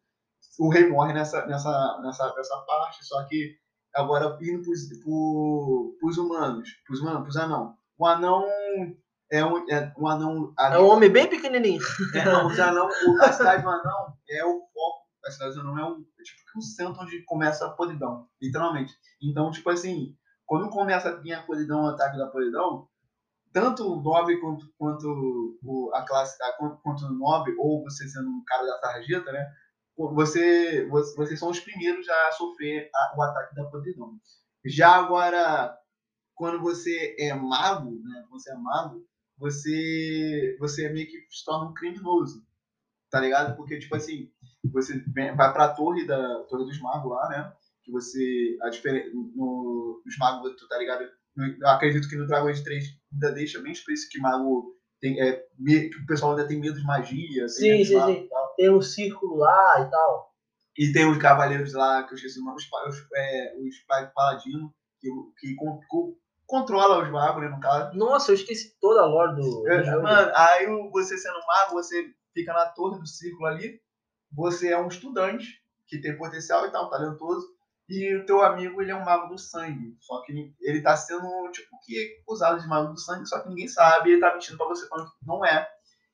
O 0.57 0.69
rei 0.69 0.87
morre 0.87 1.13
nessa, 1.13 1.45
nessa, 1.45 2.01
nessa, 2.01 2.33
nessa 2.33 2.57
parte, 2.65 3.05
só 3.05 3.25
que 3.25 3.57
agora 3.93 4.37
indo 4.41 4.63
pros, 4.63 4.87
pro, 5.03 5.97
pros 5.99 6.17
humanos, 6.17 6.69
pros 6.87 7.01
humanos, 7.01 7.23
pros 7.23 7.35
anão. 7.35 7.75
O 7.97 8.05
anão 8.05 8.45
é 9.31 9.43
um, 9.45 9.69
é 9.69 9.93
um 9.97 10.07
anão. 10.07 10.53
É 10.59 10.79
um 10.79 10.87
homem 10.89 11.09
bem 11.09 11.27
pequenininho. 11.29 11.81
É, 12.13 12.25
não, 12.25 12.47
os 12.47 12.59
anão, 12.59 12.87
o- 12.87 13.21
a 13.23 13.31
cidade 13.33 13.63
do 13.63 13.69
anão 13.69 14.13
é 14.29 14.45
o 14.45 14.59
foco. 14.73 15.05
A 15.25 15.31
cidade 15.31 15.55
do 15.55 15.61
anão 15.61 15.77
é 15.79 15.83
o, 15.83 15.93
é 16.19 16.23
tipo 16.23 16.41
um 16.57 16.61
centro 16.61 17.01
onde 17.01 17.23
começa 17.25 17.65
a 17.65 17.71
podridão, 17.71 18.27
literalmente. 18.41 18.93
Então, 19.21 19.51
tipo 19.51 19.69
assim, 19.69 20.15
quando 20.45 20.69
começa 20.69 21.09
a 21.09 21.15
vir 21.15 21.33
a 21.33 21.41
podridão, 21.43 21.83
o 21.85 21.87
ataque 21.87 22.17
da 22.17 22.27
podridão, 22.27 22.87
tanto 23.51 23.91
o 23.91 24.01
nobre 24.01 24.39
quanto, 24.39 24.65
quanto 24.77 25.57
o, 25.63 25.91
a 25.95 26.03
classe, 26.05 26.37
a, 26.43 26.51
quanto 26.53 27.05
o 27.05 27.13
nobre, 27.13 27.55
ou 27.57 27.83
você 27.83 28.07
sendo 28.07 28.29
um 28.29 28.43
cara 28.45 28.65
da 28.65 28.79
sarjeta, 28.79 29.31
né? 29.31 29.45
Você, 29.97 30.85
você, 30.89 31.15
vocês 31.15 31.39
são 31.39 31.49
os 31.49 31.59
primeiros 31.59 32.07
a 32.09 32.31
sofrer 32.33 32.89
a- 32.93 33.13
o 33.17 33.21
ataque 33.23 33.55
da 33.55 33.63
podridão. 33.65 34.11
Já 34.65 34.95
agora, 34.95 35.73
quando 36.35 36.61
você 36.61 37.15
é 37.17 37.33
mago, 37.33 37.91
né? 38.03 38.25
Você 38.29 38.51
é 38.51 38.55
mago, 38.55 39.01
você, 39.37 40.55
você 40.59 40.89
meio 40.89 41.07
que 41.07 41.17
se 41.29 41.43
torna 41.45 41.69
um 41.69 41.73
criminoso, 41.73 42.43
tá 43.09 43.19
ligado? 43.19 43.55
Porque, 43.55 43.79
tipo 43.79 43.95
assim, 43.95 44.29
você 44.71 44.99
vem- 45.13 45.35
vai 45.35 45.51
pra 45.53 45.73
torre 45.73 46.05
da 46.05 46.43
Torre 46.45 46.65
dos 46.65 46.79
Magos 46.81 47.11
lá, 47.11 47.29
né? 47.29 47.53
Que 47.83 47.91
você, 47.91 48.57
a 48.63 48.69
diferença, 48.69 49.09
no, 49.13 50.01
os 50.05 50.17
magos, 50.17 50.55
tu 50.57 50.67
tá 50.67 50.77
ligado? 50.77 51.05
Eu 51.37 51.67
acredito 51.67 52.07
que 52.09 52.15
no 52.15 52.25
Dragon 52.27 52.47
Age 52.47 52.63
3 52.63 52.85
ainda 53.13 53.31
deixa 53.33 53.61
bem 53.61 53.71
explícito 53.73 54.11
que 54.11 54.19
mago 54.19 54.73
tem, 55.01 55.21
é, 55.21 55.45
me- 55.59 55.89
que 55.89 55.97
o 55.97 56.05
pessoal 56.05 56.31
ainda 56.31 56.47
tem 56.47 56.59
medo 56.59 56.79
de 56.79 56.85
magia, 56.85 57.47
Sim, 57.47 57.83
sim, 57.83 57.93
sim. 58.05 58.29
Tem 58.55 58.69
um 58.71 58.81
círculo 58.81 59.35
lá 59.37 59.85
e 59.85 59.91
tal. 59.91 60.33
E 60.77 60.91
tem 60.91 61.05
os 61.09 61.17
cavaleiros 61.17 61.73
lá, 61.73 62.03
que 62.03 62.13
eu 62.13 62.15
esqueci 62.15 62.39
o 62.39 62.43
nome, 62.43 62.57
os, 62.57 62.65
os, 62.65 63.07
é, 63.15 63.55
os 63.59 63.77
pa- 63.87 64.11
paladinos, 64.15 64.71
que, 64.99 65.09
que 65.39 65.55
con, 65.55 65.79
controla 66.45 67.03
os 67.03 67.09
magos, 67.09 67.49
no 67.49 67.59
caso. 67.59 67.95
Nossa, 67.97 68.31
eu 68.31 68.35
esqueci 68.35 68.75
toda 68.79 69.01
a 69.01 69.05
lore 69.05 69.35
do, 69.35 69.67
É. 69.67 69.95
Mano, 70.01 70.31
aí 70.35 70.65
você 70.91 71.17
sendo 71.17 71.39
mago, 71.47 71.73
você 71.73 72.11
fica 72.33 72.53
na 72.53 72.67
torre 72.67 72.99
do 72.99 73.07
círculo 73.07 73.45
ali. 73.47 73.79
Você 74.33 74.69
é 74.69 74.79
um 74.79 74.87
estudante 74.87 75.47
que 75.87 75.99
tem 76.01 76.17
potencial 76.17 76.65
e 76.65 76.71
tal, 76.71 76.89
talentoso. 76.89 77.47
E 77.87 78.15
o 78.15 78.25
teu 78.25 78.41
amigo, 78.43 78.81
ele 78.81 78.91
é 78.91 78.95
um 78.95 79.05
mago 79.05 79.27
do 79.27 79.37
sangue. 79.37 79.95
Só 80.01 80.21
que 80.23 80.53
ele- 80.59 80.81
tá 80.81 80.97
sendo, 80.97 81.27
tipo, 81.51 81.79
que 81.85 82.21
usado 82.27 82.59
de 82.59 82.67
mago 82.67 82.91
do 82.93 82.99
sangue, 82.99 83.27
só 83.27 83.39
que 83.39 83.49
ninguém 83.49 83.67
sabe. 83.67 84.11
Ele 84.11 84.19
tá 84.21 84.33
mentindo 84.33 84.57
pra 84.57 84.67
você 84.67 84.87
falando 84.87 85.07
que 85.07 85.25
não 85.25 85.45
é. 85.45 85.69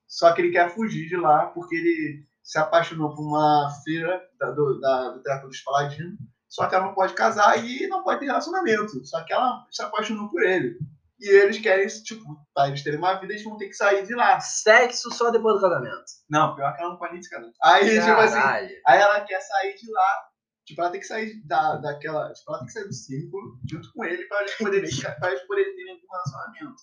Só 0.05 0.33
que 0.33 0.41
ele 0.41 0.51
quer 0.51 0.69
fugir 0.75 1.07
de 1.07 1.15
lá 1.15 1.45
porque 1.47 1.73
ele 1.73 2.25
se 2.43 2.57
apaixonou 2.59 3.15
por 3.15 3.21
uma 3.25 3.69
filha 3.85 4.21
da, 4.37 4.51
do, 4.51 4.79
da, 4.81 5.09
do 5.11 5.23
Teatro 5.23 5.47
dos 5.47 5.61
Paladinos. 5.61 6.19
Só 6.51 6.67
que 6.67 6.75
ela 6.75 6.87
não 6.87 6.93
pode 6.93 7.13
casar 7.13 7.63
e 7.65 7.87
não 7.87 8.03
pode 8.03 8.19
ter 8.19 8.25
relacionamento. 8.25 9.03
Só 9.05 9.23
que 9.23 9.31
ela 9.31 9.65
se 9.71 9.81
apaixonou 9.81 10.29
por 10.29 10.43
ele. 10.43 10.77
E 11.17 11.29
eles 11.29 11.59
querem, 11.59 11.87
tipo, 11.87 12.23
pra 12.53 12.67
eles 12.67 12.83
terem 12.83 12.99
uma 12.99 13.13
vida, 13.13 13.31
eles 13.31 13.43
vão 13.43 13.55
ter 13.55 13.67
que 13.67 13.73
sair 13.73 14.05
de 14.05 14.13
lá. 14.13 14.37
Sexo 14.41 15.09
só 15.11 15.31
depois 15.31 15.55
do 15.55 15.61
casamento. 15.61 16.03
Não, 16.29 16.53
pior 16.55 16.75
que 16.75 16.81
ela 16.81 16.91
não 16.91 16.97
pode 16.97 17.13
nem 17.13 17.23
se 17.23 17.29
casar. 17.29 17.51
Aí, 17.63 17.99
tipo 17.99 18.11
assim, 18.11 18.75
aí 18.85 18.99
ela 18.99 19.21
quer 19.21 19.39
sair 19.39 19.75
de 19.75 19.89
lá. 19.89 20.25
Tipo, 20.65 20.81
ela 20.81 20.91
tem 20.91 20.99
que 20.99 21.07
sair 21.07 21.41
da, 21.45 21.77
daquela. 21.77 22.33
Tipo, 22.33 22.51
ela 22.51 22.59
tem 22.59 22.67
que 22.67 22.73
sair 22.73 22.87
do 22.87 22.93
círculo 22.93 23.57
junto 23.69 23.91
com 23.93 24.03
ele 24.03 24.25
pra 24.25 24.41
eles 24.41 24.55
poderem, 24.55 24.89
pra 25.19 25.29
eles 25.29 25.47
poderem 25.47 25.75
ter 25.75 25.89
algum 25.89 26.11
relacionamento. 26.11 26.81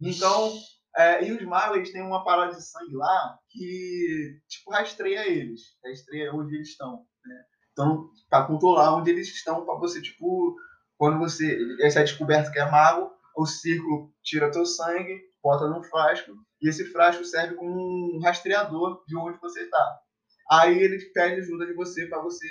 Então, 0.00 0.52
é, 0.96 1.24
e 1.24 1.32
os 1.32 1.42
magos, 1.42 1.76
eles 1.76 1.92
têm 1.92 2.02
uma 2.02 2.24
parada 2.24 2.54
de 2.54 2.62
sangue 2.62 2.94
lá 2.94 3.38
que, 3.50 4.40
tipo, 4.48 4.70
rastreia 4.70 5.28
eles. 5.28 5.60
Rastreia 5.84 6.32
onde 6.32 6.54
eles 6.54 6.68
estão, 6.68 7.04
né? 7.26 7.44
Então, 7.74 8.08
pra 8.30 8.44
controlar 8.46 8.96
onde 8.96 9.10
eles 9.10 9.28
estão, 9.28 9.66
pra 9.66 9.74
você, 9.74 10.00
tipo, 10.00 10.56
quando 10.96 11.18
você. 11.18 11.58
Essa 11.80 12.00
é 12.00 12.04
descoberto 12.04 12.52
que 12.52 12.58
é 12.58 12.70
mago, 12.70 13.10
o 13.36 13.44
círculo 13.44 14.14
tira 14.22 14.50
teu 14.50 14.64
sangue, 14.64 15.20
bota 15.42 15.68
num 15.68 15.82
frasco 15.82 16.32
E 16.62 16.68
esse 16.68 16.84
frasco 16.86 17.24
serve 17.24 17.56
como 17.56 18.16
um 18.16 18.20
rastreador 18.22 19.02
de 19.06 19.16
onde 19.16 19.38
você 19.40 19.64
está. 19.64 20.00
Aí 20.50 20.78
ele 20.78 20.98
pede 21.12 21.40
ajuda 21.40 21.66
de 21.66 21.74
você 21.74 22.06
para 22.06 22.22
você 22.22 22.46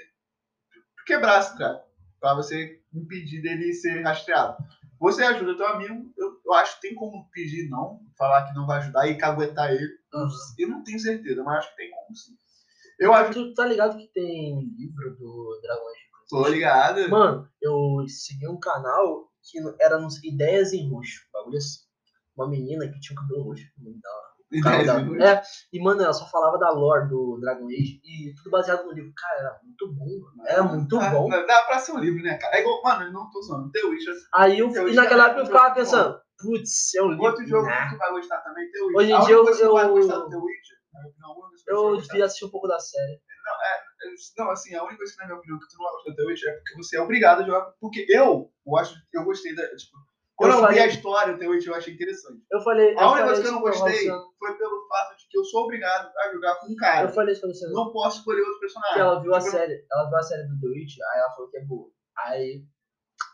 quebrar 1.06 1.40
esse 1.40 1.58
cara. 1.58 1.82
Para 2.20 2.36
você 2.36 2.82
impedir 2.94 3.42
dele 3.42 3.74
ser 3.74 4.02
rastreado. 4.02 4.58
Você 5.00 5.24
ajuda 5.24 5.58
teu 5.58 5.68
amigo, 5.68 6.14
eu, 6.18 6.42
eu 6.46 6.54
acho 6.54 6.76
que 6.76 6.88
tem 6.88 6.96
como 6.96 7.30
pedir 7.32 7.70
não, 7.70 8.00
falar 8.18 8.48
que 8.48 8.56
não 8.56 8.66
vai 8.66 8.80
ajudar 8.80 9.08
e 9.08 9.18
caguetar 9.18 9.72
ele. 9.72 9.92
Eu 10.58 10.70
não 10.70 10.84
tenho 10.84 11.00
certeza, 11.00 11.44
mas 11.44 11.60
acho 11.60 11.70
que 11.72 11.78
tem 11.78 11.92
como 11.92 12.16
sim. 12.16 12.38
Eu 13.00 13.14
acho 13.14 13.34
Tu 13.34 13.54
tá 13.54 13.66
ligado 13.66 13.98
que 13.98 14.08
tem 14.14 14.60
livro 14.78 15.16
do 15.18 15.60
Dragões 15.62 15.94
de 15.98 16.04
Tô 16.30 16.48
ligado. 16.48 17.10
Mano, 17.10 17.48
eu 17.62 18.06
segui 18.08 18.48
um 18.48 18.60
canal 18.60 19.30
que 19.44 19.60
era 19.80 20.00
nos 20.00 20.24
Ideias 20.24 20.74
em 20.74 20.90
Roxo. 20.90 21.22
Bagulho 21.34 21.58
assim. 21.58 21.80
Uma 22.36 22.50
menina 22.50 22.88
que 22.92 23.00
tinha 23.00 23.18
um 23.20 23.22
cabelo 23.22 23.44
roxo. 23.44 23.64
da. 23.78 24.10
O 24.52 24.56
Ideias 24.56 24.86
dela- 24.86 25.02
em. 25.02 25.22
É, 25.22 25.42
e 25.74 25.82
mano, 25.84 26.02
ela 26.02 26.14
só 26.14 26.28
falava 26.30 26.58
da 26.58 26.72
lore 26.72 27.10
do 27.10 27.38
Dragon 27.42 27.68
Age 27.68 28.00
e 28.04 28.34
tudo 28.36 28.50
baseado 28.52 28.86
no 28.86 28.92
livro. 28.94 29.12
Cara, 29.16 29.40
era 29.40 29.60
muito 29.64 29.88
bom, 29.94 30.06
mano. 30.06 30.44
Era 30.48 30.64
muito 30.64 30.98
Ah, 31.00 31.10
bom. 31.10 31.30
Dá 31.30 31.64
pra 31.66 31.80
ser 31.80 31.92
um 31.92 32.00
livro, 32.00 32.24
né, 32.24 32.38
cara? 32.38 32.58
É 32.58 32.62
igual, 32.62 32.82
mano, 32.84 33.06
eu 33.06 33.12
não 33.12 33.30
tô 33.30 33.42
zoando. 33.42 33.72
The 33.72 33.82
Witcher. 33.86 34.14
Aí 34.34 34.58
eu, 34.60 34.72
Eu 34.72 34.88
e 34.90 34.94
naquela 34.96 35.24
era 35.26 35.32
época 35.34 35.42
eu 35.42 35.46
ficava 35.48 35.74
pensando, 35.76 36.20
putz, 36.40 36.94
é 36.96 37.02
um 37.04 37.10
livro. 37.10 37.26
Outro 37.26 37.46
jogo 37.48 37.66
Nah. 37.68 37.90
que 37.90 37.96
tu 37.96 37.98
vai 38.00 38.12
gostar 38.12 38.38
também, 38.42 38.72
The 38.72 38.80
Witcher. 38.80 38.98
Hoje 38.98 39.12
em 39.12 39.26
dia 39.26 39.36
eu- 39.36 39.46
eu- 39.46 39.90
gostar 39.94 40.20
do 40.20 40.30
The 40.30 40.36
Witcher, 40.38 40.78
Eu 41.68 41.98
devia 41.98 42.26
assistir 42.26 42.46
um 42.46 42.50
pouco 42.50 42.68
da 42.68 42.80
série. 42.80 43.20
Não, 44.38 44.52
assim, 44.52 44.76
a 44.76 44.84
única 44.84 44.98
coisa 44.98 45.14
que, 45.14 45.20
na 45.20 45.26
minha 45.28 45.38
opinião, 45.38 45.60
que 45.60 45.68
tu 45.68 45.78
não 45.78 46.04
do 46.04 46.16
The 46.16 46.24
Witcher 46.24 46.50
é 46.50 46.56
porque 46.58 46.76
você 46.76 46.98
é 46.98 47.02
obrigado 47.02 47.42
a 47.42 47.46
jogar. 47.46 47.62
Porque 47.80 48.06
eu, 48.10 48.52
eu 48.66 48.78
acho, 48.78 48.96
eu 49.14 49.24
gostei 49.24 49.56
da. 49.56 49.64
Tipo, 49.76 49.98
quando 50.36 50.52
Eu 50.52 50.56
eu, 50.58 50.62
vi 50.62 50.68
falei- 50.68 50.82
a 50.84 50.88
história 50.88 51.38
The 51.38 51.48
Witcher, 51.48 51.72
eu 51.72 51.78
achei 51.78 51.94
interessante. 51.94 52.42
Eu 52.52 52.62
falei. 52.62 52.98
A 52.98 53.02
eu 53.02 53.08
única 53.10 53.26
coisa 53.28 53.42
que 53.42 53.48
eu 53.48 53.52
não 53.54 53.62
gostei 53.62 54.08
foi 54.40 54.58
pelo 54.58 54.88
fato 54.88 55.18
de 55.18 55.28
que 55.30 55.38
eu 55.38 55.46
sou 55.46 55.64
obrigado 55.64 56.12
a 56.18 56.32
jogar 56.34 56.56
com 56.60 56.68
um 56.68 56.72
Eu 56.72 56.76
cara. 56.78 57.08
falei 57.10 57.32
isso 57.34 57.42
pra 57.42 57.50
você. 57.50 57.68
Não 57.70 57.92
posso 57.92 58.18
escolher 58.20 58.42
outro 58.42 58.60
personagem. 58.60 59.00
ela 59.00 59.22
viu 59.22 59.34
a 59.34 59.40
Tipo, 59.40 59.52
série, 59.52 59.86
ela 59.92 60.10
viu 60.10 60.18
a 60.18 60.24
série 60.24 60.44
do 60.44 60.60
The 60.60 60.68
Witch, 60.68 60.96
aí 61.14 61.20
ela 61.20 61.32
falou 61.32 61.50
que 61.50 61.58
é 61.58 61.66
boa. 61.66 61.90
Aí 62.18 62.66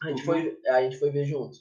a 0.03 0.07
gente, 0.09 0.19
Uhum. 0.19 0.25
foi, 0.25 0.59
a 0.67 0.81
gente 0.83 0.97
foi 0.99 1.09
ver 1.11 1.25
junto. 1.25 1.57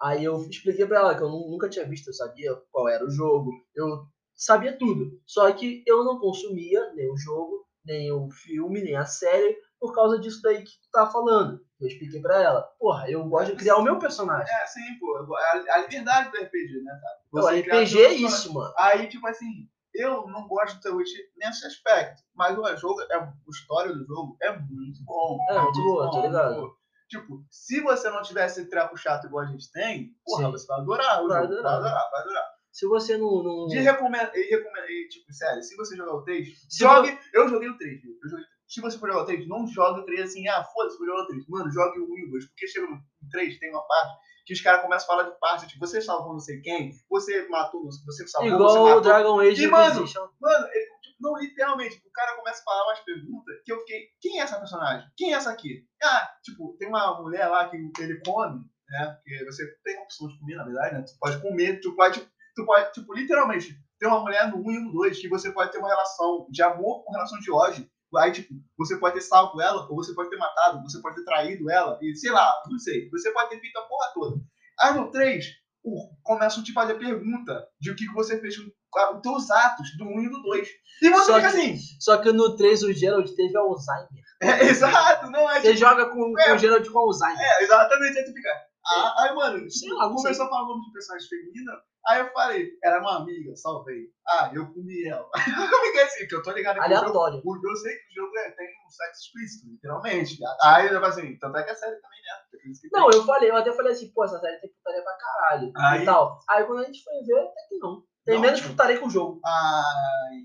Aí 0.00 0.24
eu 0.24 0.36
expliquei 0.48 0.86
pra 0.86 0.98
ela 0.98 1.14
que 1.16 1.22
eu 1.22 1.28
nu- 1.28 1.50
nunca 1.50 1.68
tinha 1.68 1.86
visto, 1.86 2.08
eu 2.08 2.14
sabia 2.14 2.54
qual 2.70 2.88
era 2.88 3.04
o 3.04 3.10
jogo, 3.10 3.50
eu 3.74 4.06
sabia 4.36 4.76
tudo. 4.78 5.20
Só 5.26 5.50
que 5.52 5.82
eu 5.86 6.04
não 6.04 6.18
consumia 6.18 6.92
nem 6.94 7.10
o 7.10 7.16
jogo, 7.16 7.66
nem 7.84 8.12
o 8.12 8.30
filme, 8.30 8.82
nem 8.82 8.96
a 8.96 9.06
série, 9.06 9.56
por 9.80 9.94
causa 9.94 10.18
disso 10.18 10.40
daí 10.42 10.62
que 10.62 10.70
tu 10.70 10.90
tá 10.92 11.06
falando. 11.06 11.60
Eu 11.80 11.88
expliquei 11.88 12.20
pra 12.20 12.42
ela, 12.42 12.62
porra, 12.78 13.10
eu 13.10 13.24
gosto 13.24 13.50
de 13.52 13.56
criar 13.56 13.76
o 13.76 13.82
meu 13.82 13.98
personagem. 13.98 14.52
É, 14.52 14.66
sim, 14.66 14.98
pô. 14.98 15.34
A, 15.34 15.74
a 15.74 15.78
liberdade 15.82 16.30
do 16.30 16.38
RPG, 16.38 16.82
né, 16.82 17.00
cara? 17.02 17.18
O 17.32 17.40
Você 17.40 17.60
RPG 17.60 18.02
é 18.02 18.12
isso, 18.14 18.52
mano. 18.54 18.72
Aí, 18.78 19.08
tipo 19.08 19.26
assim, 19.26 19.68
eu 19.94 20.26
não 20.28 20.48
gosto 20.48 20.76
do 20.76 20.80
The 20.82 20.90
Witcher 20.90 21.24
nesse 21.36 21.66
aspecto. 21.66 22.22
Mas 22.34 22.56
o 22.56 22.76
jogo, 22.76 23.02
é, 23.02 23.14
a 23.14 23.32
história 23.50 23.92
do 23.92 24.06
jogo 24.06 24.36
é 24.42 24.52
muito 24.58 25.04
bom. 25.04 25.38
É, 25.50 25.60
muito 25.60 25.82
boa, 25.82 26.10
tô 26.10 26.22
ligado. 26.22 26.76
Tipo, 27.08 27.44
se 27.50 27.80
você 27.82 28.10
não 28.10 28.22
tivesse 28.22 28.60
esse 28.60 28.70
treco 28.70 28.96
chato 28.96 29.26
igual 29.26 29.44
a 29.44 29.46
gente 29.46 29.70
tem, 29.70 30.10
porra, 30.24 30.46
Sim. 30.46 30.50
você 30.52 30.66
vai 30.66 30.80
adorar 30.80 31.24
o 31.24 31.28
Vai 31.28 31.42
jogo. 31.42 31.54
Vai 31.62 31.62
adorar. 31.62 31.74
adorar, 31.74 32.10
vai 32.10 32.20
adorar. 32.22 32.55
Se 32.76 32.86
você 32.86 33.16
não. 33.16 33.42
não... 33.42 33.66
De 33.68 33.78
recomendo, 33.78 34.30
e 34.34 34.50
recomendo, 34.50 34.90
e, 34.90 35.08
tipo, 35.08 35.32
sério, 35.32 35.62
se 35.62 35.74
você 35.76 35.96
jogar 35.96 36.12
o 36.12 36.22
3, 36.22 36.46
Se 36.68 36.80
jogue. 36.80 37.18
Eu 37.32 37.48
joguei 37.48 37.70
o 37.70 37.78
3, 37.78 38.02
viu? 38.02 38.12
Eu 38.22 38.28
joguei, 38.28 38.44
se 38.68 38.82
você 38.82 38.98
for 38.98 39.08
jogar 39.08 39.22
o 39.22 39.24
3, 39.24 39.48
não 39.48 39.66
jogue 39.66 40.00
o 40.00 40.04
3 40.04 40.20
assim, 40.20 40.46
ah, 40.46 40.62
foda-se, 40.62 40.98
vou 40.98 41.06
jogar 41.06 41.22
o 41.22 41.26
3. 41.26 41.48
Mano, 41.48 41.72
jogue 41.72 42.00
o 42.00 42.04
1 42.04 42.18
e 42.18 42.26
o 42.26 42.30
2, 42.32 42.46
porque 42.48 42.68
chega 42.68 42.86
no 42.86 43.00
3, 43.30 43.58
tem 43.58 43.70
uma 43.70 43.80
parte 43.86 44.18
que 44.44 44.52
os 44.52 44.60
caras 44.60 44.82
começam 44.82 45.06
a 45.06 45.16
falar 45.16 45.30
de 45.30 45.40
parte, 45.40 45.66
tipo, 45.66 45.80
você 45.80 46.02
salvou 46.02 46.34
não 46.34 46.38
sei 46.38 46.60
quem, 46.60 46.92
você 47.08 47.48
matou, 47.48 47.82
você 47.82 48.28
salvou, 48.28 48.50
você 48.50 48.54
Igual 48.54 48.76
o 48.76 48.84
matou. 48.88 49.00
Dragon 49.00 49.40
Age 49.40 49.64
E, 49.64 49.66
mano, 49.68 49.94
Inquisition. 49.96 50.28
Mano, 50.38 50.66
ele, 50.70 50.86
tipo, 51.02 51.16
não, 51.18 51.36
literalmente, 51.38 51.96
o 52.06 52.12
cara 52.12 52.36
começa 52.36 52.60
a 52.60 52.64
falar 52.64 52.84
umas 52.88 53.00
perguntas 53.00 53.56
que 53.64 53.72
eu 53.72 53.78
fiquei, 53.80 54.02
quem 54.20 54.38
é 54.38 54.42
essa 54.42 54.58
personagem? 54.58 55.08
Quem 55.16 55.32
é 55.32 55.36
essa 55.36 55.50
aqui? 55.50 55.82
Ah, 56.02 56.30
tipo, 56.44 56.76
tem 56.78 56.88
uma 56.88 57.22
mulher 57.22 57.48
lá 57.48 57.70
que 57.70 57.76
ele 57.76 58.20
come, 58.24 58.60
né? 58.88 59.16
Porque 59.16 59.44
você 59.46 59.66
tem 59.82 59.96
a 59.98 60.02
opção 60.02 60.28
de 60.28 60.38
comer, 60.38 60.56
na 60.56 60.64
verdade, 60.64 60.94
né? 60.94 61.02
Tu 61.02 61.18
pode 61.18 61.40
comer, 61.40 61.80
tu 61.80 61.96
pode, 61.96 62.20
tu 62.56 62.64
pode, 62.66 62.92
tipo, 62.92 63.14
literalmente, 63.14 63.76
tem 64.00 64.08
uma 64.08 64.20
mulher 64.20 64.50
no 64.50 64.58
1 64.58 64.70
e 64.72 64.78
no 64.80 64.92
2 64.92 65.20
que 65.20 65.28
você 65.28 65.52
pode 65.52 65.70
ter 65.70 65.78
uma 65.78 65.88
relação 65.88 66.46
de 66.50 66.62
amor 66.62 67.04
com 67.04 67.12
relação 67.12 67.38
de 67.38 67.50
ódio. 67.52 67.86
Aí, 68.18 68.32
tipo, 68.32 68.54
você 68.78 68.96
pode 68.98 69.14
ter 69.14 69.20
salvo 69.20 69.60
ela, 69.60 69.86
ou 69.90 69.96
você 69.96 70.14
pode 70.14 70.30
ter 70.30 70.36
matado, 70.38 70.80
você 70.82 71.00
pode 71.02 71.16
ter 71.16 71.24
traído 71.24 71.70
ela, 71.70 71.98
e 72.00 72.14
sei 72.16 72.30
lá, 72.30 72.50
não 72.70 72.78
sei. 72.78 73.08
Você 73.10 73.30
pode 73.32 73.50
ter 73.50 73.60
feito 73.60 73.76
a 73.78 73.82
porra 73.82 74.10
toda. 74.14 74.36
Aí 74.80 74.94
no 74.94 75.10
3, 75.10 75.44
o- 75.84 76.08
começam 76.22 76.62
a 76.62 76.64
te 76.64 76.72
fazer 76.72 76.94
pergunta 76.94 77.66
de 77.80 77.90
o 77.90 77.96
que 77.96 78.06
você 78.14 78.40
fez 78.40 78.56
com 78.56 79.16
os 79.16 79.20
teus 79.22 79.50
atos 79.50 79.88
do 79.98 80.04
1 80.04 80.20
e 80.22 80.30
do 80.30 80.40
2. 80.42 80.68
E 81.02 81.10
você 81.10 81.24
Só 81.26 81.34
fica 81.36 81.50
que- 81.50 81.56
assim, 81.58 81.76
Só 82.00 82.16
que 82.18 82.32
no 82.32 82.56
3 82.56 82.82
o 82.84 82.92
Gerald 82.92 83.34
teve 83.36 83.56
Alzheimer. 83.56 84.24
é, 84.40 84.46
exato, 85.20 85.30
não 85.30 85.50
é 85.50 85.60
Você 85.60 85.68
tipo, 85.74 85.78
joga 85.80 86.06
com, 86.08 86.32
com 86.32 86.40
É. 86.40 86.54
o 86.54 86.58
Gerald 86.58 86.88
com 86.90 86.98
Alzheimer. 86.98 87.38
é, 87.38 87.64
exatamente, 87.64 88.18
aí 88.18 88.24
tu 88.24 88.32
fica. 88.32 88.48
Ah, 88.88 89.14
aí, 89.24 89.34
mano, 89.34 89.70
Sei 89.70 89.92
lá, 89.92 90.08
começou 90.08 90.46
a 90.46 90.48
falar 90.48 90.62
o 90.64 90.68
nome 90.68 90.86
de 90.86 90.92
personagem 90.92 91.28
feminina, 91.28 91.72
aí 92.06 92.20
eu 92.20 92.32
falei, 92.32 92.70
era 92.84 93.00
uma 93.00 93.16
amiga, 93.18 93.54
salvei. 93.56 94.04
Ah, 94.28 94.50
eu 94.54 94.66
comi 94.72 95.06
ela. 95.08 95.28
eu 95.72 95.80
fiquei 95.86 96.02
assim, 96.02 96.18
porque 96.20 96.36
eu 96.36 96.42
tô 96.42 96.52
ligado 96.52 96.74
que 96.76 96.80
o 96.80 96.84
jogo, 96.84 96.96
Aleatório. 96.98 97.42
o- 97.44 97.68
eu 97.70 97.76
sei 97.76 97.94
que 97.96 98.12
o 98.20 98.24
jogo 98.24 98.38
é, 98.38 98.50
tem 98.52 98.66
um 98.66 98.90
sexo 98.90 99.20
explícito, 99.22 99.68
literalmente. 99.72 100.38
Aí 100.62 100.86
eu 100.86 100.94
falei 100.94 101.08
assim, 101.10 101.38
tanto 101.38 101.56
é 101.58 101.62
que 101.64 101.70
a 101.70 101.74
série 101.74 101.96
também 102.00 102.18
é. 102.20 102.46
Não, 102.92 103.10
eu 103.10 103.24
falei, 103.24 103.50
eu 103.50 103.56
até 103.56 103.72
falei 103.72 103.92
assim, 103.92 104.10
pô, 104.12 104.24
essa 104.24 104.38
série 104.40 104.58
tem 104.60 104.70
putaria 104.72 105.02
pra 105.02 105.16
caralho. 105.16 105.72
Aí- 105.76 106.02
E 106.02 106.04
tal. 106.04 106.38
Aí 106.50 106.64
quando 106.64 106.80
a 106.80 106.84
gente 106.84 107.02
foi 107.04 107.14
ver, 107.24 107.40
até 107.40 107.60
que 107.68 107.78
não. 107.78 108.02
Tem 108.24 108.34
Não, 108.36 108.42
menos 108.42 108.60
não. 108.60 108.68
putaria 108.70 108.98
que 108.98 109.04
o 109.04 109.10
jogo. 109.10 109.40
Ai, 109.44 110.42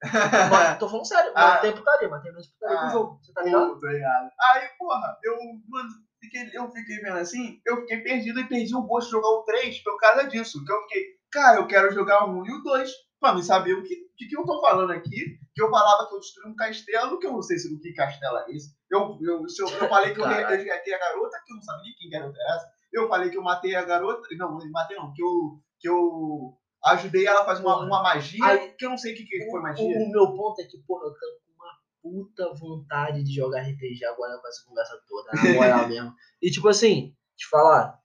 Mas, 0.50 0.78
tô 0.78 0.88
falando 0.88 1.06
sério, 1.06 1.32
Ah. 1.34 1.56
tem 1.58 1.72
putaria, 1.74 2.08
mas 2.08 2.22
tem 2.22 2.30
menos 2.32 2.46
putaria 2.48 2.78
Ah. 2.78 2.86
o 2.86 2.90
jogo. 2.90 3.18
Você 3.22 3.32
tá 3.32 3.42
ligado? 3.42 3.80
Tá 3.80 3.88
ligado? 3.88 4.30
Aí, 4.52 4.68
porra, 4.78 5.18
eu, 5.24 5.36
mano, 5.68 5.88
fiquei, 6.24 6.50
eu 6.52 6.70
fiquei 6.70 6.96
vendo 6.98 7.18
assim, 7.18 7.60
eu 7.66 7.76
fiquei 7.82 7.98
perdido 7.98 8.40
e 8.40 8.48
perdi 8.48 8.74
o 8.74 8.82
gosto 8.82 9.06
de 9.06 9.12
jogar 9.12 9.28
o 9.28 9.42
3 9.44 9.82
por 9.82 9.98
causa 9.98 10.24
disso. 10.28 10.64
Que 10.64 10.72
eu 10.72 10.82
fiquei, 10.82 11.04
cara, 11.30 11.58
eu 11.58 11.66
quero 11.66 11.92
jogar 11.92 12.24
o 12.26 12.40
1 12.42 12.46
e 12.46 12.52
o 12.52 12.62
2 12.62 12.90
pra 13.20 13.34
me 13.34 13.42
saber 13.42 13.74
o 13.74 13.82
que, 13.82 13.96
que, 14.16 14.26
que 14.26 14.36
eu 14.36 14.44
tô 14.44 14.60
falando 14.60 14.90
aqui. 14.92 15.38
Que 15.54 15.62
eu 15.62 15.70
falava 15.70 16.08
que 16.08 16.14
eu 16.14 16.20
destruí 16.20 16.50
um 16.50 16.56
castelo, 16.56 17.18
que 17.18 17.26
eu 17.26 17.32
não 17.32 17.42
sei 17.42 17.58
se 17.58 17.72
do 17.72 17.80
que 17.80 17.92
castelo 17.92 18.38
é 18.38 18.50
esse. 18.52 18.74
Eu, 18.90 19.16
eu, 19.22 19.48
se 19.48 19.62
eu, 19.62 19.68
eu 19.68 19.88
falei 19.88 20.12
que 20.12 20.20
eu 20.20 20.26
resgatei 20.26 20.94
a 20.94 20.98
garota, 20.98 21.40
que 21.46 21.52
eu 21.52 21.56
não 21.56 21.62
sabia 21.62 21.92
quem 21.96 22.10
garota 22.10 22.36
era 22.40 22.56
essa. 22.56 22.66
Eu 22.92 23.08
falei 23.08 23.30
que 23.30 23.36
eu 23.38 23.42
matei 23.42 23.74
a 23.74 23.84
garota. 23.84 24.26
Não, 24.36 24.58
não 24.58 24.70
matei 24.70 24.96
não, 24.96 25.12
que 25.12 25.22
eu, 25.22 25.60
que 25.78 25.88
eu 25.88 26.56
ajudei 26.84 27.26
ela 27.26 27.42
a 27.42 27.44
fazer 27.44 27.62
uma, 27.62 27.84
uma 27.84 28.02
magia, 28.02 28.44
Aí- 28.44 28.72
que 28.72 28.84
eu 28.84 28.90
não 28.90 28.98
sei 28.98 29.14
o 29.14 29.16
que, 29.16 29.24
que 29.24 29.50
foi 29.50 29.60
O, 29.60 29.62
magia. 29.62 29.84
o 29.84 30.10
meu 30.10 30.34
ponto 30.34 30.60
é 30.60 30.64
que, 30.64 30.78
porra, 30.86 31.06
eu 31.06 31.12
puta 32.04 32.52
vontade 32.52 33.24
de 33.24 33.34
jogar 33.34 33.62
RPG 33.62 34.04
agora 34.04 34.38
com 34.38 34.46
essa 34.46 34.62
conversa 34.68 35.00
toda, 35.08 35.30
na 35.32 35.54
moral 35.54 35.88
mesmo. 35.88 36.12
E 36.42 36.50
tipo 36.50 36.68
assim, 36.68 37.14
te 37.34 37.48
falar, 37.48 37.98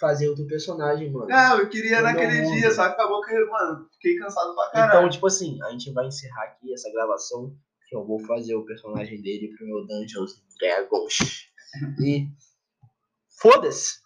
fazer 0.00 0.30
outro 0.30 0.46
personagem, 0.46 1.12
mano. 1.12 1.26
Não, 1.28 1.58
eu 1.58 1.68
queria 1.68 1.98
No 1.98 2.04
naquele 2.04 2.40
mundo. 2.40 2.54
dia, 2.54 2.70
só 2.70 2.86
que 2.86 2.94
acabou 2.94 3.20
que, 3.20 3.38
mano, 3.44 3.86
fiquei 3.92 4.16
cansado 4.16 4.54
pra 4.54 4.70
caralho. 4.70 4.98
Então, 4.98 5.10
tipo 5.10 5.26
assim, 5.26 5.62
a 5.62 5.70
gente 5.72 5.92
vai 5.92 6.06
encerrar 6.06 6.44
aqui 6.44 6.72
essa 6.72 6.90
gravação. 6.90 7.54
Que 7.86 7.94
eu 7.94 8.02
vou 8.06 8.18
fazer 8.20 8.54
o 8.54 8.64
personagem 8.64 9.20
dele 9.20 9.54
pro 9.54 9.66
meu 9.66 9.86
Dungeons 9.86 10.42
Dragons. 10.58 11.18
E 12.02 12.26
foda-se! 13.38 13.98